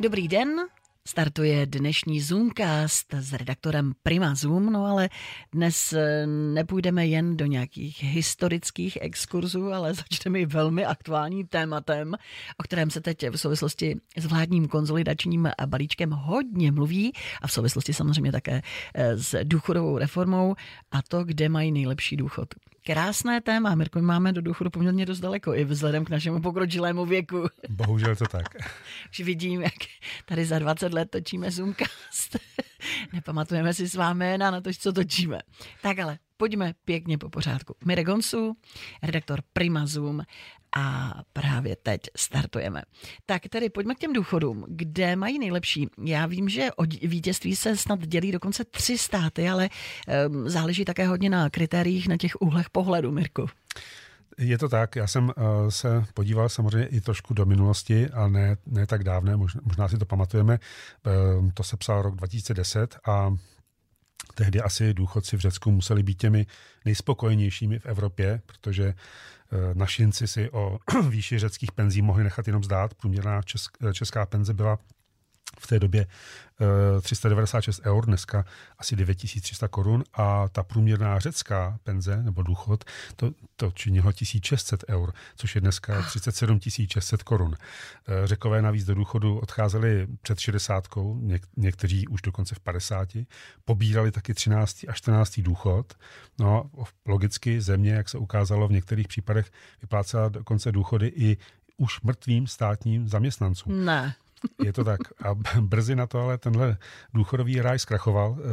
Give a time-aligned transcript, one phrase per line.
[0.00, 0.60] Dobrý den,
[1.08, 5.08] Startuje dnešní Zoomcast s redaktorem Prima Zoom, no ale
[5.52, 12.14] dnes eh, nepůjdeme jen do nějakých historických exkurzů, ale začneme i velmi aktuální tématem,
[12.58, 17.12] o kterém se teď v souvislosti s vládním konzolidačním balíčkem hodně mluví
[17.42, 18.62] a v souvislosti samozřejmě také
[18.94, 20.54] eh, s důchodovou reformou
[20.90, 22.48] a to, kde mají nejlepší důchod.
[22.86, 27.06] Krásné téma, Mirko, my máme do důchodu poměrně dost daleko, i vzhledem k našemu pokročilému
[27.06, 27.46] věku.
[27.68, 28.44] Bohužel to tak.
[29.10, 29.72] Už vidím, jak
[30.24, 32.38] tady za 20 let točíme Zoomcast.
[33.12, 35.38] Nepamatujeme si s vámi jména na to, co točíme.
[35.82, 37.74] Tak ale pojďme pěkně po pořádku.
[37.84, 38.56] Mirek Gonsu,
[39.02, 40.22] redaktor Prima Zoom
[40.76, 42.82] a právě teď startujeme.
[43.26, 44.64] Tak tedy pojďme k těm důchodům.
[44.68, 45.88] Kde mají nejlepší?
[46.04, 49.68] Já vím, že o vítězství se snad dělí dokonce tři státy, ale
[50.28, 53.46] um, záleží také hodně na kritériích, na těch úhlech pohledu, Mirku.
[54.38, 55.32] Je to tak, já jsem uh,
[55.68, 60.04] se podíval samozřejmě i trošku do minulosti, ale ne, ne tak dávné, možná, si to
[60.04, 60.58] pamatujeme.
[61.38, 63.36] Uh, to se psal rok 2010 a
[64.34, 66.46] tehdy asi důchodci v Řecku museli být těmi
[66.84, 72.94] nejspokojenějšími v Evropě, protože uh, našinci si o výši řeckých penzí mohli nechat jenom zdát.
[72.94, 74.78] Průměrná česk, česká penze byla
[75.58, 76.06] v té době
[77.00, 78.44] 396 eh, eur, dneska
[78.78, 82.84] asi 9300 korun a ta průměrná řecká penze nebo důchod,
[83.16, 87.56] to, to činilo 1600 eur, což je dneska 37 600 korun.
[88.08, 90.88] Eh, Řekové navíc do důchodu odcházeli před 60,
[91.20, 93.08] něk, někteří už dokonce v 50,
[93.64, 95.94] pobírali taky 13 a 14 důchod.
[96.38, 96.70] No
[97.06, 99.50] logicky země, jak se ukázalo v některých případech,
[99.82, 101.36] vyplácela dokonce důchody i
[101.76, 103.84] už mrtvým státním zaměstnancům.
[103.84, 104.14] Ne.
[104.64, 105.00] Je to tak.
[105.22, 106.76] A brzy na to ale tenhle
[107.14, 108.38] důchodový ráj zkrachoval.
[108.38, 108.44] E,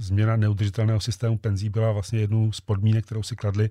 [0.00, 3.70] změna neudržitelného systému penzí byla vlastně jednou z podmínek, kterou si kladli e,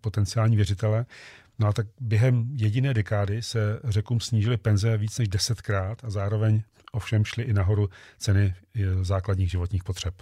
[0.00, 1.06] potenciální věřitele.
[1.58, 6.62] No a tak během jediné dekády se řekům snížily penze víc než desetkrát a zároveň
[6.92, 10.14] ovšem šly i nahoru ceny e, základních životních potřeb.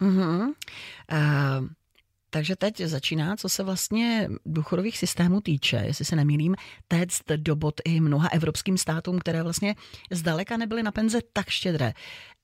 [0.00, 0.46] Mm-hmm.
[1.12, 1.68] Uh...
[2.30, 6.56] Takže teď začíná, co se vlastně důchodových systémů týče, jestli se nemýlím,
[6.88, 9.74] téct do bod i mnoha evropským státům, které vlastně
[10.10, 11.92] zdaleka nebyly na penze tak štědré.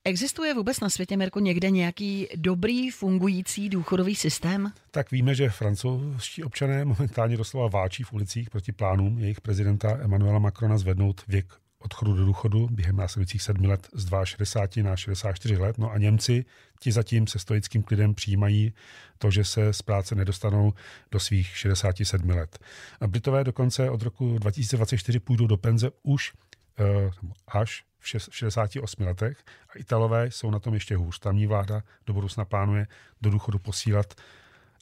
[0.03, 4.71] Existuje vůbec na světě, Mirko, někde nějaký dobrý fungující důchodový systém?
[4.91, 10.39] Tak víme, že francouzští občané momentálně doslova váčí v ulicích proti plánům jejich prezidenta Emmanuela
[10.39, 11.45] Macrona zvednout věk
[11.87, 15.77] odchodu do důchodu během následujících sedmi let z 62 na 64 let.
[15.77, 16.45] No a Němci
[16.79, 18.73] ti zatím se stoickým klidem přijímají
[19.17, 20.73] to, že se z práce nedostanou
[21.11, 22.59] do svých 67 let.
[23.01, 26.33] A Britové dokonce od roku 2024 půjdou do penze už
[26.79, 27.09] eh,
[27.47, 29.37] až v 68 letech
[29.69, 31.19] a Italové jsou na tom ještě hůř.
[31.19, 32.87] Tamní vláda do budoucna plánuje
[33.21, 34.13] do důchodu posílat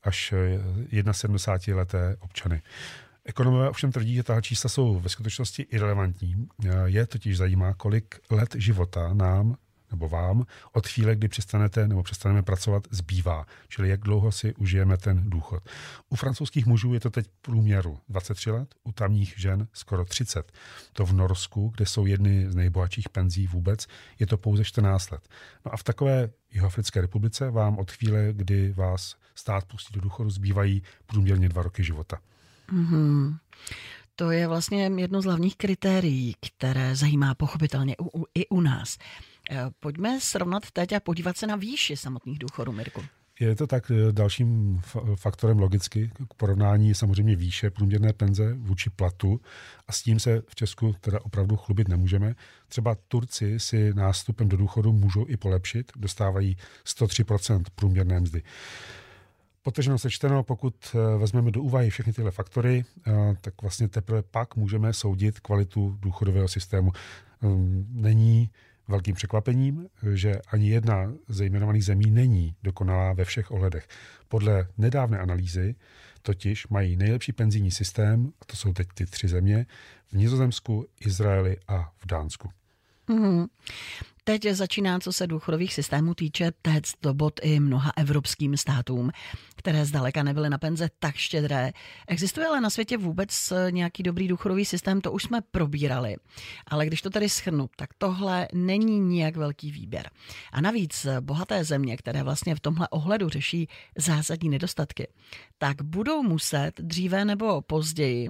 [0.03, 0.33] až
[1.11, 2.61] 71 eh, leté občany.
[3.25, 6.47] Ekonomové ovšem tvrdí, že tahle čísla jsou ve skutečnosti irrelevantní.
[6.85, 9.57] Je totiž zajímá, kolik let života nám
[9.91, 13.45] nebo vám od chvíle, kdy přestanete nebo přestaneme pracovat, zbývá.
[13.67, 15.63] Čili jak dlouho si užijeme ten důchod.
[16.09, 20.51] U francouzských mužů je to teď průměru 23 let, u tamních žen skoro 30.
[20.93, 23.87] To v Norsku, kde jsou jedny z nejbohatších penzí vůbec,
[24.19, 25.29] je to pouze 14 let.
[25.65, 30.29] No a v takové Jihoafrické republice vám od chvíle, kdy vás stát pustí do důchodu,
[30.29, 32.19] zbývají průměrně dva roky života.
[32.73, 33.37] Mm-hmm.
[34.15, 38.97] To je vlastně jedno z hlavních kritérií, které zajímá pochopitelně u, u, i u nás.
[39.51, 43.01] Eh, pojďme srovnat teď a podívat se na výši samotných důchodů, Mirku.
[43.39, 44.81] Je to tak eh, dalším
[45.15, 49.41] faktorem logicky k porovnání samozřejmě výše průměrné penze vůči platu
[49.87, 52.35] a s tím se v Česku teda opravdu chlubit nemůžeme.
[52.67, 58.43] Třeba Turci si nástupem do důchodu můžou i polepšit, dostávají 103% průměrné mzdy.
[59.65, 63.11] Potrženo sečteno, pokud eh, vezmeme do úvahy všechny tyhle faktory, eh,
[63.41, 66.91] tak vlastně teprve pak můžeme soudit kvalitu důchodového systému.
[67.43, 68.49] Ehm, není
[68.87, 73.87] velkým překvapením, že ani jedna ze jmenovaných zemí není dokonalá ve všech ohledech.
[74.27, 75.75] Podle nedávné analýzy
[76.21, 79.65] totiž mají nejlepší penzijní systém, a to jsou teď ty tři země,
[80.07, 82.49] v Nizozemsku, Izraeli a v Dánsku.
[83.07, 83.45] Mm.
[84.27, 89.11] Teď začíná, co se důchodových systémů týče, téct do bod i mnoha evropským státům,
[89.55, 91.71] které zdaleka nebyly na penze tak štědré.
[92.07, 96.15] Existuje ale na světě vůbec nějaký dobrý důchodový systém, to už jsme probírali.
[96.67, 100.09] Ale když to tady schrnu, tak tohle není nijak velký výběr.
[100.51, 103.67] A navíc bohaté země, které vlastně v tomhle ohledu řeší
[103.97, 105.07] zásadní nedostatky,
[105.57, 108.29] tak budou muset dříve nebo později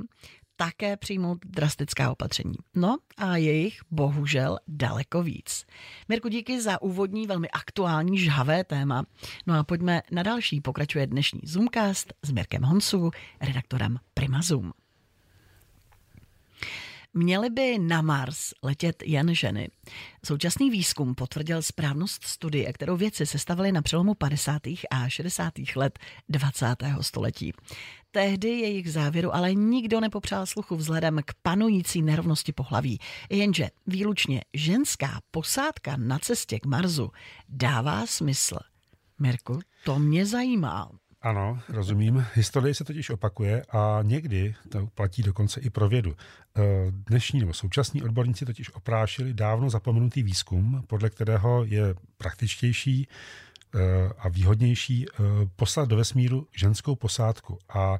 [0.55, 2.55] také přijmout drastická opatření.
[2.75, 5.65] No a jejich bohužel daleko víc.
[6.09, 9.05] Mirku, díky za úvodní, velmi aktuální, žhavé téma.
[9.47, 10.61] No a pojďme na další.
[10.61, 13.11] Pokračuje dnešní Zoomcast s Mirkem Honsu,
[13.41, 14.71] redaktorem Prima Zoom.
[17.17, 19.69] Měly by na Mars letět jen ženy.
[20.25, 24.61] Současný výzkum potvrdil správnost studie, kterou vědci sestavili na přelomu 50.
[24.91, 25.53] a 60.
[25.75, 26.65] let 20.
[27.01, 27.53] století.
[28.11, 32.99] Tehdy jejich závěru ale nikdo nepopřál sluchu vzhledem k panující nerovnosti pohlaví.
[33.29, 37.11] Jenže výlučně ženská posádka na cestě k Marsu
[37.49, 38.57] dává smysl.
[39.19, 40.91] Mirku, to mě zajímá.
[41.25, 42.25] Ano, rozumím.
[42.33, 46.15] Historie se totiž opakuje a někdy to platí dokonce i pro vědu.
[46.57, 53.79] Eh, dnešní nebo současní odborníci totiž oprášili dávno zapomenutý výzkum, podle kterého je praktičtější eh,
[54.17, 55.23] a výhodnější eh,
[55.55, 57.99] poslat do vesmíru ženskou posádku a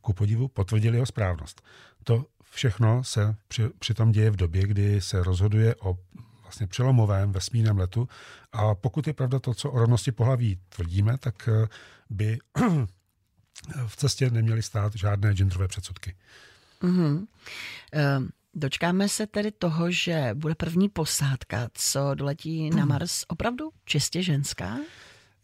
[0.00, 1.62] ku podivu potvrdili jeho správnost.
[2.04, 5.98] To všechno se při, děje v době, kdy se rozhoduje o
[6.50, 8.08] vlastně přelomovém vesmírném letu.
[8.52, 11.68] A pokud je pravda to, co o rovnosti pohlaví tvrdíme, tak eh,
[12.10, 12.38] by
[13.86, 16.16] v cestě neměly stát žádné genderové předsudky.
[16.82, 17.26] Mm-hmm.
[18.54, 24.78] Dočkáme se tedy toho, že bude první posádka, co doletí na Mars, opravdu čistě ženská?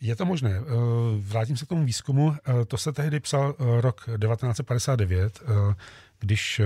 [0.00, 0.50] Je to možné.
[0.50, 0.62] Eh,
[1.18, 2.34] vrátím se k tomu výzkumu.
[2.68, 5.42] To se tehdy psal rok 1959
[6.18, 6.60] když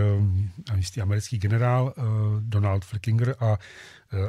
[0.77, 1.95] jistý americký generál
[2.41, 3.59] Donald Flickinger a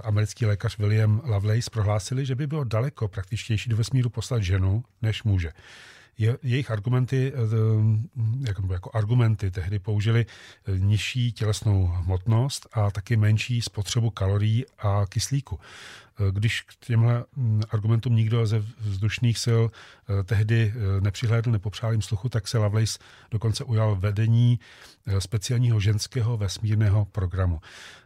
[0.03, 5.23] americký lékař William Lovelace prohlásili, že by bylo daleko praktičtější do vesmíru poslat ženu než
[5.23, 5.51] muže.
[6.21, 7.33] Je, jejich argumenty,
[8.47, 10.25] jako, jako argumenty tehdy použili
[10.77, 15.59] nižší tělesnou hmotnost a taky menší spotřebu kalorií a kyslíku.
[16.31, 19.61] Když k těmhle hm, argumentům nikdo ze vzdušných sil
[20.25, 22.99] tehdy nepřihlédl, nepopřál jim sluchu, tak se Lovelace
[23.31, 24.59] dokonce ujal vedení
[25.07, 27.59] Eh, speciálního ženského vesmírného programu.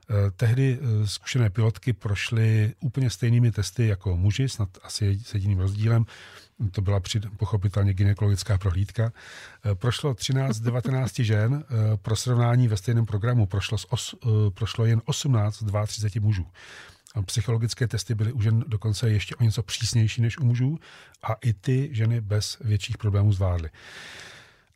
[0.09, 5.59] Eh, tehdy eh, zkušené pilotky prošly úplně stejnými testy jako muži, snad asi s jediným
[5.59, 6.05] rozdílem.
[6.71, 9.13] To byla při, pochopitelně gynekologická prohlídka.
[9.73, 11.63] Prošlo 13 19 žen,
[11.95, 14.15] pro srovnání ve stejném programu prošlo, os,
[14.49, 16.47] prošlo jen 18 32 mužů.
[17.25, 20.79] Psychologické testy byly u žen dokonce ještě o něco přísnější než u mužů
[21.23, 23.69] a i ty ženy bez větších problémů zvládly.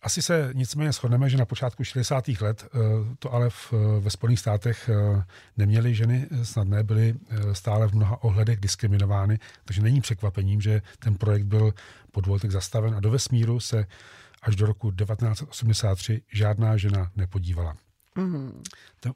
[0.02, 2.28] Asi se nicméně shodneme, že na počátku 60.
[2.28, 2.80] let eh,
[3.20, 5.24] to ale v, ve Spojených státech eh,
[5.58, 11.16] neměly ženy snadné, byly eh, stále v mnoha ohledech diskriminovány, takže není překvapením, že ten
[11.16, 11.74] projekt byl
[12.12, 13.86] po dvou letech zastaven a do vesmíru se
[14.42, 17.76] až do roku 1983 žádná žena nepodívala.
[18.18, 18.52] Mm-hmm.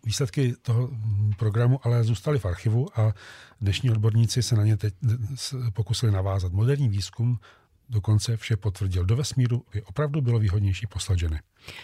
[0.03, 0.89] Výsledky toho
[1.37, 3.13] programu ale zůstaly v archivu a
[3.61, 4.93] dnešní odborníci se na ně teď
[5.73, 6.51] pokusili navázat.
[6.51, 7.39] Moderní výzkum
[7.89, 9.05] dokonce vše potvrdil.
[9.05, 11.39] Do vesmíru by opravdu bylo výhodnější poslat ženy.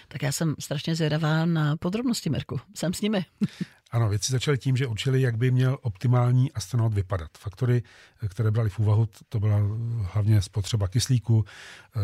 [0.07, 2.59] Tak já jsem strašně zvědavá na podrobnosti, Mirku.
[2.75, 3.25] Jsem s nimi.
[3.91, 7.29] Ano, věci začaly tím, že určili, jak by měl optimální astronaut vypadat.
[7.37, 7.83] Faktory,
[8.27, 9.59] které brali v úvahu, to byla
[10.01, 11.45] hlavně spotřeba kyslíku,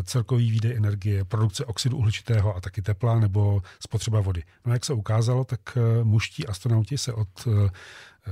[0.04, 4.44] celkový výdej energie, produkce oxidu uhličitého a taky tepla nebo spotřeba vody.
[4.66, 7.70] No jak se ukázalo, tak eh, muští astronauti se od eh,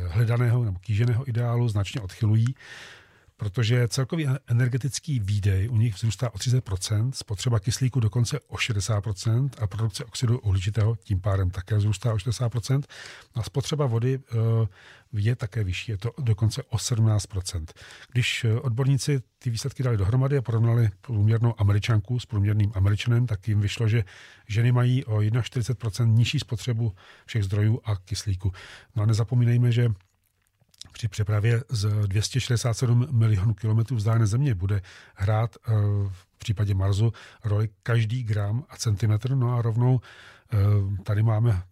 [0.07, 2.45] hledaného nebo kýženého ideálu značně odchylují
[3.44, 9.68] protože celkový energetický výdej u nich vzrůstá o 30%, spotřeba kyslíku dokonce o 60% a
[9.68, 12.84] produkce oxidu uhličitého tím pádem také vzrůstá o 60%.
[13.36, 14.38] A spotřeba vody eh,
[15.13, 17.66] je také vyšší, je to dokonce o 17%.
[18.12, 23.48] Když eh, odborníci ty výsledky dali dohromady a porovnali průměrnou američanku s průměrným američanem, tak
[23.48, 24.04] jim vyšlo, že
[24.48, 28.51] ženy mají o 41% nižší spotřebu všech zdrojů a kyslíku.
[28.96, 29.89] No a nezapomínejme, že
[30.94, 34.82] při přepravě z 267 milionů kilometrů vzdálené země bude
[35.16, 35.72] hrát eh,
[36.12, 39.36] v případě Marsu roli každý gram a centimetr.
[39.36, 40.02] No a rovnou
[40.54, 40.58] eh,
[41.04, 41.64] tady máme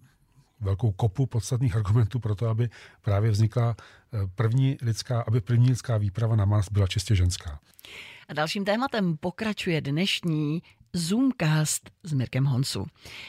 [0.59, 2.69] velkou kopu podstatných argumentů pro to, aby
[3.01, 7.59] právě vznikla eh, první lidská, aby první lidská výprava na Mars byla čistě ženská.
[8.27, 12.85] A dalším tématem pokračuje dnešní Zoomcast s Mirkem Honsu.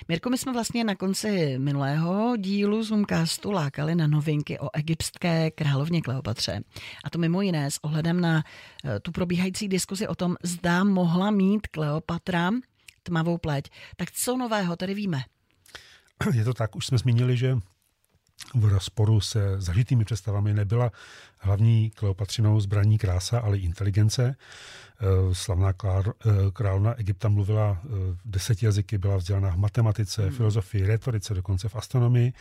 [0.09, 6.02] Mirko, my jsme vlastně na konci minulého dílu Zoomcastu lákali na novinky o egyptské královně
[6.02, 6.61] Kleopatře.
[7.04, 8.45] A to mimo jiné s ohledem na
[8.85, 12.50] eh, tu probíhající diskuzi o tom, zda mohla mít Kleopatra
[13.02, 13.71] tmavou pleť.
[13.97, 15.23] Tak co nového tedy víme?
[16.35, 17.57] Je to tak, už jsme zmínili, že
[18.54, 20.92] v rozporu se zažitými představami nebyla
[21.38, 24.37] hlavní Kleopatřinou zbraní krása, ale inteligence.
[25.02, 26.02] Eh, slavná eh,
[26.52, 27.88] královna Egypta mluvila eh,
[28.25, 30.32] deseti jazyky, byla vzdělaná v matematice, hmm.
[30.32, 32.32] filozofii, retorice, dokonce v astronomii.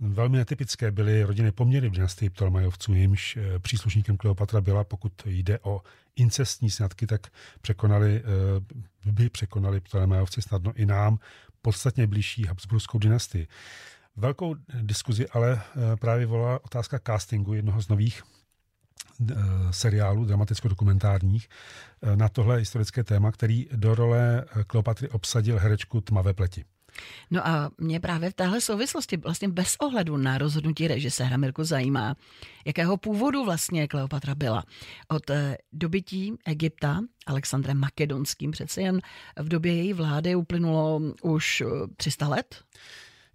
[0.00, 5.80] Velmi netypické byly rodinné poměry v dynastii Ptolemajovců, jimž příslušníkem Kleopatra byla, pokud jde o
[6.16, 7.26] incestní sňatky, tak
[7.60, 8.22] překonali,
[9.04, 11.18] by překonali Ptolemajovci snadno i nám
[11.62, 13.48] podstatně blížší Habsburskou dynastii.
[14.16, 15.62] Velkou diskuzi ale
[16.00, 18.22] právě volala otázka castingu jednoho z nových
[19.30, 19.34] Eh,
[19.70, 21.48] seriálů dramaticko-dokumentárních
[22.02, 26.64] eh, na tohle historické téma, který do role Kleopatry obsadil herečku Tmavé pleti.
[27.30, 32.16] No a mě právě v téhle souvislosti, vlastně bez ohledu na rozhodnutí režiséra Mirku zajímá,
[32.64, 34.64] jakého původu vlastně Kleopatra byla.
[35.08, 39.00] Od eh, dobytí Egypta Alexandrem Makedonským přece jen
[39.38, 41.62] v době její vlády uplynulo už
[41.96, 42.64] 300 let?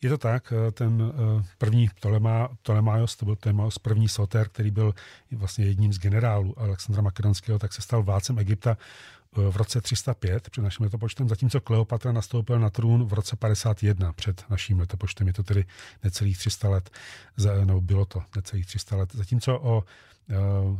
[0.01, 4.71] Je to tak, eh, ten eh, první Ptolemá, Ptolemaios, to byl Ptolemaios první Soter, který
[4.71, 4.95] byl
[5.31, 8.77] vlastně jedním z generálů Alexandra Makedonského, tak se stal vládcem Egypta
[9.35, 14.45] v roce 305 před naším letopočtem, zatímco Kleopatra nastoupil na trůn v roce 51 před
[14.49, 15.27] naším letopočtem.
[15.27, 15.65] Je to tedy
[16.03, 16.89] necelých 300 let,
[17.65, 19.09] nebo bylo to necelých 300 let.
[19.15, 19.83] Zatímco o
[20.31, 20.37] Eh,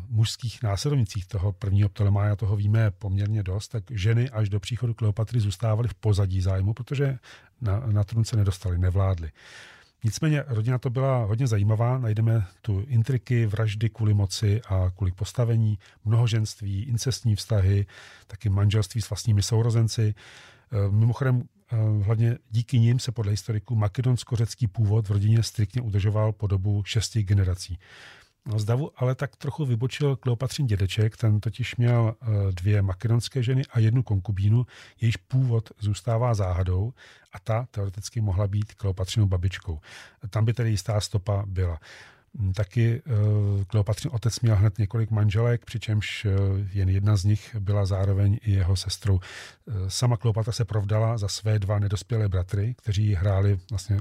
[0.10, 5.40] mužských následovnicích toho prvního Ptolemája toho víme poměrně dost, tak ženy až do příchodu Kleopatry
[5.40, 7.20] zůstávaly v pozadí zájmu, protože
[7.62, 9.32] na, na trůn se nedostali, nevládli.
[10.04, 15.80] Nicméně rodina to byla hodně zajímavá, najdeme tu intriky, vraždy kvůli moci a kvůli postavení,
[16.06, 17.86] mnohoženství, incestní vztahy,
[18.28, 20.16] taky manželství s vlastními sourozenci.
[20.72, 26.32] Eh, mimochodem, eh, hlavně díky nim se podle historiků makedonsko-řecký původ v rodině striktně udržoval
[26.32, 27.80] po dobu šesti generací.
[28.46, 33.44] No, z davu ale tak trochu vybočil Kleopatřin dědeček, ten totiž měl eh, dvě makedonské
[33.44, 34.66] ženy a jednu konkubínu,
[35.02, 36.94] jejíž původ zůstává záhadou
[37.34, 39.80] a ta teoreticky mohla být Kleopatřinou babičkou.
[40.30, 41.80] Tam by tedy jistá stopa byla.
[42.40, 46.30] Hm, taky eh, Kleopatřin otec měl hned několik manželek, přičemž eh,
[46.74, 49.20] jen jedna z nich byla zároveň i jeho sestrou.
[49.88, 54.00] Sama Kleopatra se provdala za své dva nedospělé bratry, kteří hráli vlastně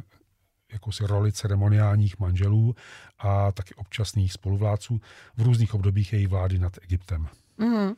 [0.72, 2.74] jakousi roli ceremoniálních manželů
[3.18, 5.00] a taky občasných spoluvládců
[5.36, 7.28] v různých obdobích její vlády nad Egyptem.
[7.58, 7.92] Mm.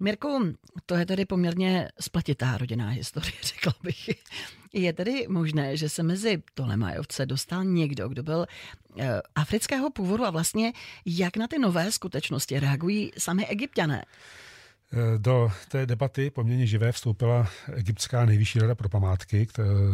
[0.00, 0.54] Mirku,
[0.86, 4.10] to je tedy poměrně spletitá rodinná historie, řekla bych.
[4.72, 8.46] Je tedy možné, že se mezi Tolemajovce dostal někdo, kdo byl
[8.98, 10.72] e, afrického původu a vlastně
[11.06, 14.04] jak na ty nové skutečnosti reagují sami egyptiané?
[14.92, 19.46] Eh, do té debaty poměrně živé vstoupila Egyptská nejvyšší rada pro památky,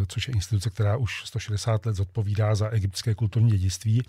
[0.07, 4.03] což je instituce, která už 160 let zodpovídá za egyptské kulturní dědictví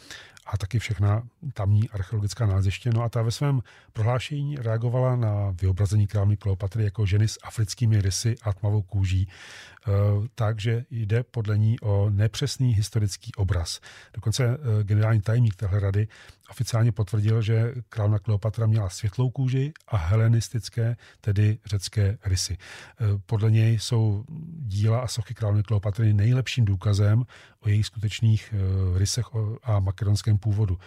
[0.46, 1.22] a taky všechna
[1.54, 2.90] tamní archeologická naleziště.
[2.94, 3.60] No a ta ve svém
[3.92, 9.90] prohlášení reagovala na vyobrazení královny Kleopatry jako ženy s africkými rysy a tmavou kůží, eh,
[10.34, 13.80] takže jde podle ní o nepřesný historický obraz.
[14.14, 16.08] Dokonce eh, generální tajemník téhle rady
[16.50, 20.73] oficiálně potvrdil, že královna Kleopatra měla světlou kůži a helenistické,
[21.20, 22.56] tedy řecké rysy.
[22.58, 24.24] Eh, podle něj jsou
[24.58, 27.24] díla a sochy královny Kleopatry nejlepším důkazem
[27.60, 28.54] o jejich skutečných
[28.96, 29.26] rysech
[29.62, 30.78] a makedonském původu.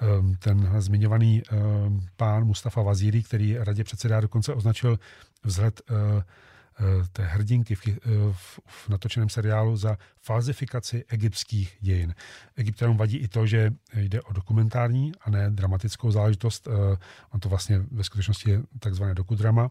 [0.00, 1.42] Ehm, ten zmiňovaný
[2.16, 4.98] pán Mustafa Vazíry, který radě předsedá, dokonce označil
[5.44, 5.82] vzhled
[7.12, 7.86] té hrdinky v,
[8.32, 12.14] v, v natočeném seriálu za falzifikaci egyptských dějin.
[12.56, 16.68] Egyptianům vadí i to, že jde o dokumentární a ne dramatickou záležitost.
[16.68, 16.96] Eh,
[17.30, 19.70] on to vlastně ve skutečnosti je takzvané dokudrama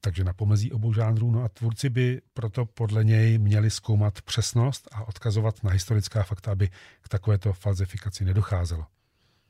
[0.00, 1.30] takže na pomezí obou žánrů.
[1.30, 6.52] No a tvůrci by proto podle něj měli zkoumat přesnost a odkazovat na historická fakta,
[6.52, 6.68] aby
[7.00, 8.86] k takovéto falzifikaci nedocházelo.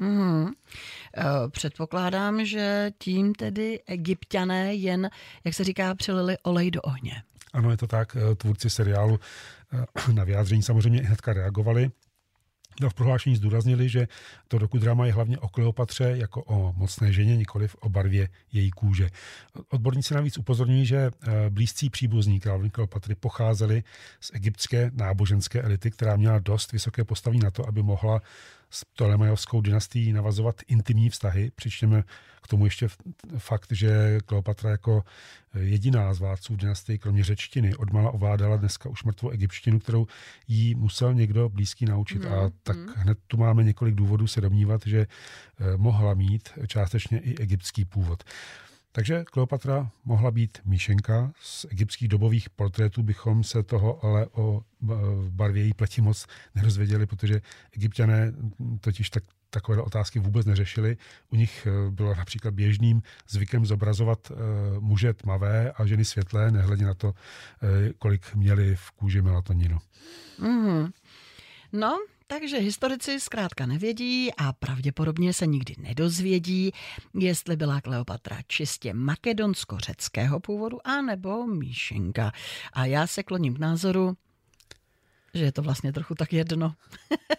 [0.01, 0.53] Mm-hmm.
[1.51, 5.11] Předpokládám, že tím tedy egyptiané jen,
[5.45, 7.23] jak se říká, přilili olej do ohně.
[7.53, 8.17] Ano, je to tak.
[8.17, 9.21] Eh, tvůrci seriálu
[9.73, 11.91] eh, na vyjádření samozřejmě hnedka reagovali.
[12.81, 14.09] No, v prohlášení zdůraznili, že
[14.49, 19.11] to drama je hlavně o Kleopatře jako o mocné ženě, nikoliv o barvě její kůže.
[19.71, 21.11] Odborníci navíc upozorňují, že
[21.49, 23.83] blízcí příbuzní královny Kleopatry pocházeli
[24.21, 28.21] z egyptské náboženské elity, která měla dost vysoké postavení na to, aby mohla
[28.71, 31.51] s Ptolemajovskou dynastií navazovat intimní vztahy.
[31.55, 32.05] Přičtěme
[32.43, 32.89] k tomu ještě
[33.39, 35.05] fakt, že Kleopatra jako
[35.61, 40.07] jediná z vládců dynastii, kromě řečtiny, odmala ovládala dneska už mrtvou egyptštinu, kterou
[40.49, 42.25] jí musel někdo blízký naučit.
[42.25, 42.89] Mm, a tak mm.
[42.97, 48.25] hned tu máme několik důvodů se domnívat, že eh, mohla mít částečně i egyptský původ.
[48.93, 51.33] Takže Kleopatra mohla být míšenka.
[51.41, 54.63] Z egyptských dobových portrétů bychom se toho ale o
[55.29, 57.41] barvě její pleti moc nerozvěděli, protože
[57.73, 58.33] egyptiané
[58.81, 60.97] totiž tak takové otázky vůbec neřešili.
[61.31, 64.35] U nich eh, bylo například běžným zvykem zobrazovat eh,
[64.81, 67.15] muže tmavé a ženy světlé, nehledě na to,
[67.63, 69.79] eh, kolik měli v kůži melatoninu.
[70.39, 70.93] Mm-hmm.
[71.73, 71.99] No,
[72.31, 76.73] takže historici zkrátka nevědí a pravděpodobně se nikdy nedozvědí,
[77.15, 82.33] jestli byla Kleopatra čistě makedonsko-řeckého původu a nebo míšenka.
[82.73, 84.17] A já se kloním k názoru,
[85.35, 86.75] že je to vlastně trochu tak jedno.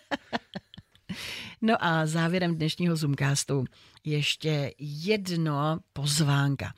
[1.61, 3.65] No a závěrem dnešního Zoomcastu
[4.05, 6.73] ještě jedno pozvánka.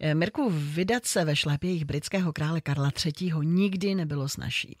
[0.00, 3.32] Eh, Mirku, vydat se ve šlépějích britského krále Karla III.
[3.42, 4.78] nikdy nebylo snažší.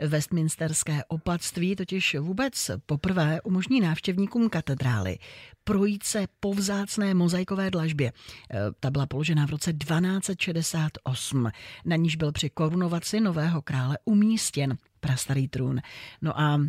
[0.00, 5.18] Westminsterské opatství totiž vůbec poprvé umožní návštěvníkům katedrály
[5.64, 8.12] projít se po vzácné mozaikové dlažbě.
[8.50, 11.50] Eh, ta byla položena v roce 1268,
[11.84, 15.80] na níž byl při korunovaci nového krále umístěn prastarý trůn.
[16.22, 16.60] No a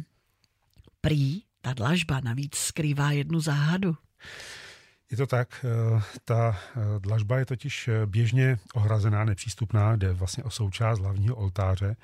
[1.01, 3.97] prý ta dlažba navíc skrývá jednu záhadu.
[5.11, 10.43] Je to tak, eh, ta eh, dlažba je totiž eh, běžně ohrazená, nepřístupná, jde vlastně
[10.43, 11.95] o součást hlavního oltáře,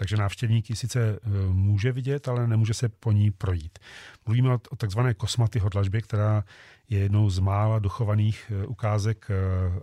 [0.00, 1.18] takže návštěvník ji sice
[1.52, 3.78] může vidět, ale nemůže se po ní projít.
[4.26, 6.44] Mluvíme o takzvané kosmaty dlažbě, která
[6.88, 9.28] je jednou z mála dochovaných ukázek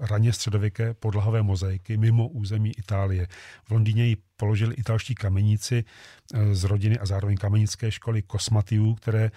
[0.01, 3.27] raně středověké podlahové mozaiky mimo území Itálie.
[3.63, 5.83] V Londýně ji položili italští kameníci
[6.51, 9.31] z rodiny a zároveň kamenické školy kosmatiů, které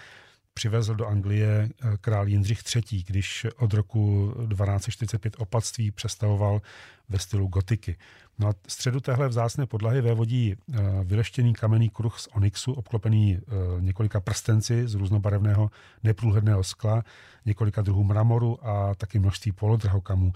[0.53, 6.61] přivezl do Anglie eh, král Jindřich III., když od roku 1245 opatství přestavoval
[7.09, 7.95] ve stylu gotiky.
[8.39, 13.41] No a středu téhle vzácné podlahy vévodí eh, vyleštěný kamenný kruh z onyxu, obklopený eh,
[13.79, 15.71] několika prstenci z různobarevného
[16.03, 17.03] neprůhledného skla,
[17.45, 20.33] několika druhů mramoru a taky množství polodrahokamů.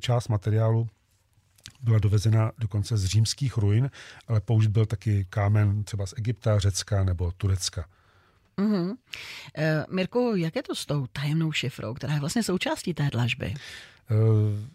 [0.00, 0.88] Část materiálu
[1.80, 3.90] byla dovezena dokonce z římských ruin,
[4.28, 7.84] ale použit byl taky kámen třeba z Egypta, Řecka nebo Turecka.
[8.58, 8.96] Mm-hmm.
[9.90, 13.54] Mirko, jak je to s tou tajemnou šifrou, která je vlastně součástí té dlažby?
[14.10, 14.14] Eh,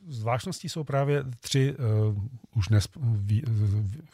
[0.07, 2.23] zvláštností jsou právě tři uh,
[2.55, 2.87] už dnes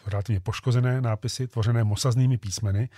[0.08, 2.90] relativně poškozené nápisy, tvořené mosaznými písmeny.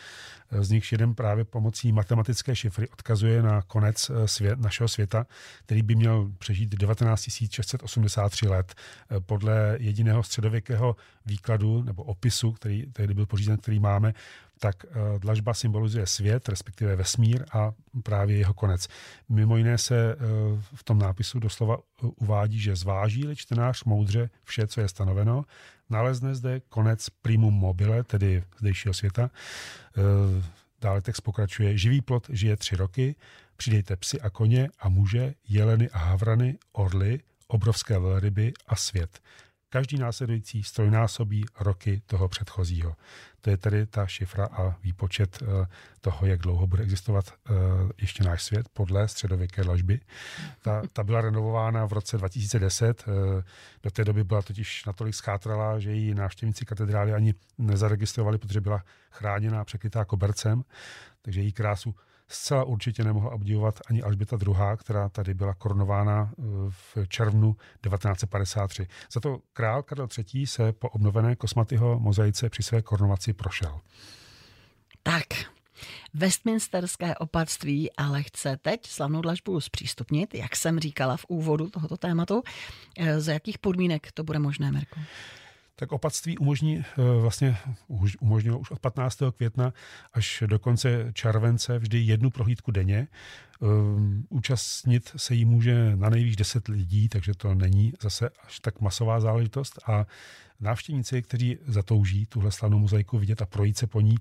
[0.52, 5.26] Z nich jeden právě pomocí matematické šifry odkazuje na konec svět, našeho světa,
[5.66, 8.76] který by měl přežít 19 683 let.
[9.20, 10.96] Podle jediného středověkého
[11.26, 14.14] výkladu nebo opisu, který tehdy byl pořízen, který máme,
[14.60, 17.72] tak eh, dlažba symbolizuje svět, respektive vesmír a
[18.04, 18.88] právě jeho konec.
[19.30, 20.18] Mimo jiné se eh,
[20.76, 25.46] v tom nápisu doslova eh, uvádí, že zváží-li čtenář moudře vše, co je stanoveno,
[25.90, 29.30] nalezne zde konec primum mobile, tedy zdejšího světa.
[30.82, 33.16] Dále text pokračuje, živý plot žije tři roky,
[33.58, 39.20] přidejte psy a koně a muže, jeleny a havrany, orly, obrovské velryby a svět.
[39.72, 42.96] Každý následující strojnásobí roky toho předchozího.
[43.42, 45.68] To je tedy ta šifra a výpočet eh,
[46.02, 47.54] toho, jak dlouho bude existovat eh,
[48.02, 50.00] ještě náš svět podle středověké ložby.
[50.62, 53.04] Ta, ta byla renovována v roce 2010.
[53.08, 53.44] Eh,
[53.84, 58.84] do té doby byla totiž natolik schátrala, že ji návštěvníci katedrály ani nezaregistrovali, protože byla
[59.12, 60.64] chráněná, překrytá kobercem,
[61.22, 61.96] takže její krásu
[62.30, 68.88] zcela určitě nemohla obdivovat ani Alžběta II., která tady byla korunována eh, v červnu 1953.
[69.12, 70.48] Za to král Karel III.
[70.48, 73.80] se po obnovené kosmatyho mozaice při své korunovaci prošel.
[75.04, 75.26] Tak,
[76.14, 82.44] Westminsterské opatství ale chce teď slavnou dlažbu zpřístupnit, jak jsem říkala v úvodu tohoto tématu.
[82.98, 85.00] Eh, za jakých podmínek to bude možné, Merko?
[85.80, 87.58] Tak opatství umožní, eh, vlastně
[88.20, 89.32] umožnilo už od 15.
[89.32, 89.74] května
[90.14, 93.08] až do konce července vždy jednu prohlídku denně.
[93.62, 98.82] Ehm, účastnit se jí může na nejvíc 10 lidí, takže to není zase až tak
[98.82, 100.06] masová záležitost a
[100.60, 104.16] návštěvníci, kteří zatouží tuhle slavnou mozaiku vidět a projít se po ní,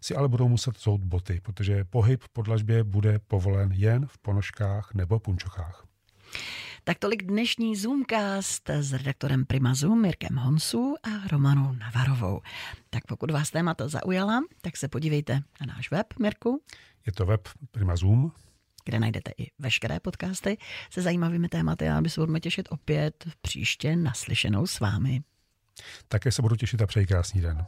[0.00, 4.94] si ale budou muset zout boty, protože pohyb po dlažbě bude povolen jen v ponožkách
[4.94, 5.86] nebo punčochách.
[6.86, 12.40] Tak tolik dnešní Zoomcast s redaktorem Primazu Mirkem Honsu a Romanou Navarovou.
[12.90, 16.62] Tak pokud vás témata zaujala, tak se podívejte na náš web, Mirku.
[17.06, 18.32] Je to web Primazum,
[18.84, 20.58] kde najdete i veškeré podcasty
[20.90, 25.22] se zajímavými tématy a my se budeme těšit opět příště naslyšenou s vámi.
[26.08, 27.66] Také se budu těšit a přeji krásný den.